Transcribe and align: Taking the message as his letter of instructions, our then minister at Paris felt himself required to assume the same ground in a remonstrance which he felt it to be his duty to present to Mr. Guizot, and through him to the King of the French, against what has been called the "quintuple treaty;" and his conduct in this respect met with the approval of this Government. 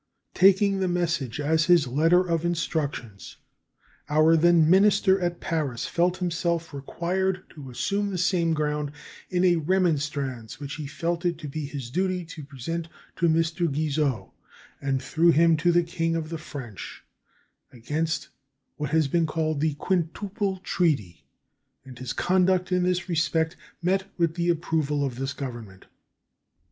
Taking 0.33 0.79
the 0.79 0.87
message 0.87 1.39
as 1.39 1.65
his 1.65 1.85
letter 1.85 2.27
of 2.27 2.43
instructions, 2.43 3.37
our 4.09 4.35
then 4.35 4.67
minister 4.67 5.21
at 5.21 5.39
Paris 5.39 5.85
felt 5.85 6.17
himself 6.17 6.73
required 6.73 7.43
to 7.51 7.69
assume 7.69 8.09
the 8.09 8.17
same 8.17 8.55
ground 8.55 8.93
in 9.29 9.43
a 9.43 9.57
remonstrance 9.57 10.59
which 10.59 10.77
he 10.77 10.87
felt 10.87 11.23
it 11.23 11.37
to 11.37 11.47
be 11.47 11.67
his 11.67 11.91
duty 11.91 12.25
to 12.25 12.43
present 12.43 12.87
to 13.17 13.29
Mr. 13.29 13.67
Guizot, 13.71 14.31
and 14.81 15.03
through 15.03 15.33
him 15.33 15.55
to 15.57 15.71
the 15.71 15.83
King 15.83 16.15
of 16.15 16.29
the 16.29 16.39
French, 16.39 17.03
against 17.71 18.29
what 18.77 18.89
has 18.89 19.07
been 19.07 19.27
called 19.27 19.59
the 19.61 19.75
"quintuple 19.75 20.57
treaty;" 20.63 21.25
and 21.85 21.99
his 21.99 22.11
conduct 22.11 22.71
in 22.71 22.81
this 22.81 23.07
respect 23.07 23.55
met 23.83 24.05
with 24.17 24.33
the 24.33 24.49
approval 24.49 25.05
of 25.05 25.17
this 25.17 25.33
Government. 25.33 25.85